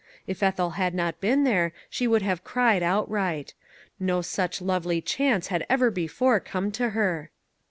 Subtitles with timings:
[0.25, 3.53] If Ethel had not been there, she would have cried outright;
[3.99, 7.29] no such lovely chance had ever before come to her.